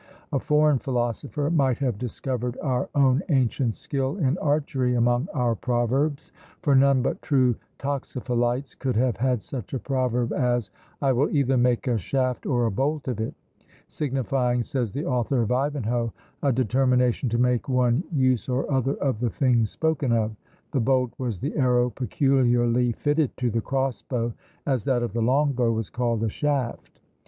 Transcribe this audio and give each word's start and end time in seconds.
A 0.33 0.39
foreign 0.39 0.79
philosopher 0.79 1.51
might 1.51 1.77
have 1.77 1.99
discovered 1.99 2.57
our 2.63 2.89
own 2.95 3.21
ancient 3.29 3.75
skill 3.75 4.17
in 4.17 4.35
archery 4.39 4.95
among 4.95 5.27
our 5.31 5.53
proverbs; 5.53 6.33
for 6.63 6.73
none 6.73 7.03
but 7.03 7.21
true 7.21 7.55
toxophilites 7.77 8.73
could 8.73 8.95
have 8.95 9.17
had 9.17 9.43
such 9.43 9.75
a 9.75 9.79
proverb 9.79 10.33
as, 10.33 10.71
"I 11.03 11.11
will 11.11 11.29
either 11.29 11.55
make 11.55 11.85
a 11.87 11.99
shaft 11.99 12.47
or 12.47 12.65
a 12.65 12.71
bolt 12.71 13.07
of 13.07 13.19
it!" 13.19 13.35
signifying, 13.87 14.63
says 14.63 14.91
the 14.91 15.05
author 15.05 15.43
of 15.43 15.51
Ivanhoe, 15.51 16.11
a 16.41 16.51
determination 16.51 17.29
to 17.29 17.37
make 17.37 17.69
one 17.69 18.03
use 18.11 18.49
or 18.49 18.71
other 18.71 18.95
of 18.95 19.19
the 19.19 19.29
thing 19.29 19.67
spoken 19.67 20.11
of: 20.11 20.35
the 20.71 20.79
bolt 20.81 21.13
was 21.19 21.37
the 21.37 21.55
arrow 21.55 21.91
peculiarly 21.91 22.91
fitted 22.93 23.37
to 23.37 23.51
the 23.51 23.61
cross 23.61 24.01
bow, 24.01 24.33
as 24.65 24.83
that 24.85 25.03
of 25.03 25.13
the 25.13 25.21
long 25.21 25.51
bow 25.51 25.71
was 25.71 25.91
called 25.91 26.23
a 26.23 26.29
shaft. 26.29 26.99